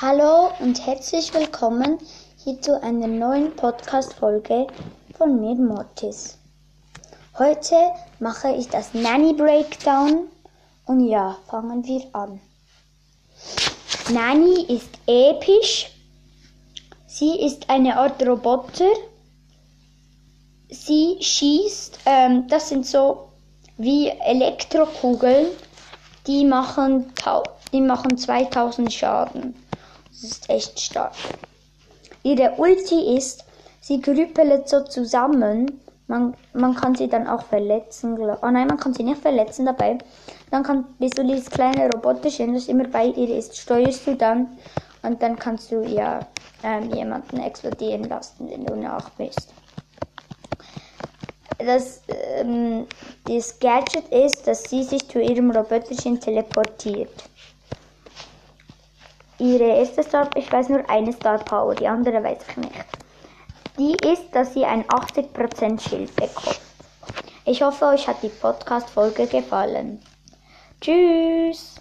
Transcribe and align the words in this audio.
Hallo 0.00 0.52
und 0.60 0.86
herzlich 0.86 1.34
willkommen 1.34 1.98
hier 2.44 2.62
zu 2.62 2.80
einer 2.80 3.08
neuen 3.08 3.56
Podcast-Folge 3.56 4.68
von 5.16 5.40
mir, 5.40 5.56
Mortis. 5.56 6.38
Heute 7.36 7.74
mache 8.20 8.52
ich 8.52 8.68
das 8.68 8.94
Nanny 8.94 9.32
Breakdown 9.32 10.28
und 10.86 11.08
ja, 11.08 11.36
fangen 11.48 11.84
wir 11.84 12.02
an. 12.12 12.38
Nanny 14.12 14.66
ist 14.68 14.88
episch. 15.08 15.90
Sie 17.08 17.40
ist 17.44 17.68
eine 17.68 17.96
Art 17.96 18.24
Roboter. 18.24 18.92
Sie 20.68 21.16
schießt, 21.20 21.98
ähm, 22.06 22.46
das 22.46 22.68
sind 22.68 22.86
so 22.86 23.30
wie 23.78 24.10
Elektrokugeln, 24.10 25.48
die 26.28 26.44
machen, 26.44 27.12
die 27.72 27.80
machen 27.80 28.16
2000 28.16 28.92
Schaden. 28.92 29.67
Das 30.20 30.32
ist 30.32 30.50
echt 30.50 30.80
stark. 30.80 31.12
Ihre 32.24 32.54
Ulti 32.56 33.16
ist, 33.16 33.44
sie 33.80 34.00
grüppelt 34.00 34.68
so 34.68 34.82
zusammen. 34.82 35.80
Man, 36.08 36.34
man 36.54 36.74
kann 36.74 36.96
sie 36.96 37.08
dann 37.08 37.28
auch 37.28 37.42
verletzen. 37.42 38.18
Oh 38.18 38.50
nein, 38.50 38.66
man 38.66 38.78
kann 38.78 38.94
sie 38.94 39.04
nicht 39.04 39.20
verletzen 39.20 39.66
dabei. 39.66 39.98
Dann 40.50 40.64
kann, 40.64 40.86
bist 40.98 41.18
du 41.18 41.24
dieses 41.24 41.48
kleine 41.48 41.88
Roboterchen, 41.90 42.54
das 42.54 42.66
immer 42.66 42.88
bei 42.88 43.06
ihr 43.06 43.36
ist, 43.36 43.56
steuerst 43.56 44.06
du 44.06 44.16
dann 44.16 44.58
und 45.02 45.22
dann 45.22 45.38
kannst 45.38 45.70
du 45.70 45.82
ja 45.82 46.20
ähm, 46.64 46.90
jemanden 46.90 47.38
explodieren 47.38 48.04
lassen, 48.04 48.50
wenn 48.50 48.64
du 48.64 48.74
nach 48.74 49.10
bist. 49.10 49.52
Das, 51.58 52.02
ähm, 52.08 52.86
das 53.24 53.58
Gadget 53.60 54.08
ist, 54.08 54.46
dass 54.46 54.64
sie 54.64 54.82
sich 54.82 55.08
zu 55.08 55.20
ihrem 55.20 55.50
Roboterchen 55.50 56.18
teleportiert. 56.18 57.24
Ihre 59.38 59.78
erste 59.78 60.02
Star, 60.02 60.28
ich 60.34 60.50
weiß 60.50 60.68
nur 60.68 60.88
eine 60.90 61.12
Star 61.12 61.38
Power, 61.38 61.74
die 61.74 61.86
andere 61.86 62.22
weiß 62.22 62.38
ich 62.48 62.56
nicht. 62.56 62.84
Die 63.78 63.96
ist, 64.08 64.34
dass 64.34 64.52
sie 64.54 64.64
ein 64.64 64.84
80% 64.84 65.80
Schild 65.80 66.14
bekommt. 66.16 66.60
Ich 67.44 67.62
hoffe, 67.62 67.86
euch 67.86 68.08
hat 68.08 68.22
die 68.22 68.28
Podcast-Folge 68.28 69.28
gefallen. 69.28 70.02
Tschüss! 70.80 71.74